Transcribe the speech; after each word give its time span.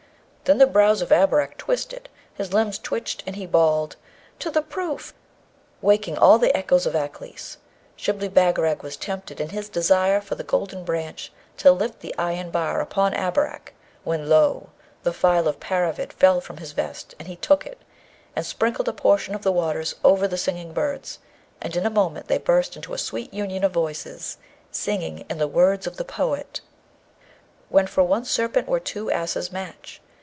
Then 0.43 0.57
the 0.57 0.67
brows 0.67 1.01
of 1.01 1.13
Abarak 1.13 1.55
twisted; 1.57 2.09
his 2.35 2.51
limbs 2.51 2.77
twitched, 2.77 3.23
and 3.25 3.37
he 3.37 3.45
bawled, 3.45 3.95
'To 4.39 4.51
the 4.51 4.61
proof!' 4.61 5.13
waking 5.81 6.17
all 6.17 6.37
the 6.37 6.53
echoes 6.57 6.85
of 6.85 6.93
Aklis. 6.93 7.55
Shibli 7.95 8.27
Bagarag 8.27 8.83
was 8.83 8.97
tempted 8.97 9.39
in 9.39 9.49
his 9.51 9.69
desire 9.69 10.19
for 10.19 10.35
the 10.35 10.43
golden 10.43 10.83
branch 10.83 11.31
to 11.55 11.71
lift 11.71 12.01
the 12.01 12.13
iron 12.17 12.49
bar 12.49 12.81
upon 12.81 13.13
Abarak, 13.13 13.73
when 14.03 14.27
lo! 14.27 14.71
the 15.03 15.13
phial 15.13 15.47
of 15.47 15.61
Paravid 15.61 16.11
fell 16.11 16.41
from 16.41 16.57
his 16.57 16.73
vest, 16.73 17.15
and 17.17 17.29
he 17.29 17.37
took 17.37 17.65
it, 17.65 17.81
and 18.35 18.45
sprinkled 18.45 18.89
a 18.89 18.93
portion 18.93 19.33
of 19.33 19.43
the 19.43 19.53
waters 19.53 19.95
over 20.03 20.27
the 20.27 20.37
singing 20.37 20.73
birds, 20.73 21.19
and 21.61 21.77
in 21.77 21.85
a 21.85 21.89
moment 21.89 22.27
they 22.27 22.37
burst 22.39 22.75
into 22.75 22.93
a 22.93 22.97
sweet 22.97 23.33
union 23.33 23.63
of 23.63 23.71
voices, 23.71 24.35
singing, 24.69 25.23
in 25.29 25.37
the 25.37 25.47
words 25.47 25.87
of 25.87 25.95
the 25.95 26.03
poet: 26.03 26.59
When 27.69 27.87
for 27.87 28.03
one 28.03 28.25
serpent 28.25 28.67
were 28.67 28.81
two 28.81 29.09
asses 29.09 29.49
match? 29.53 30.01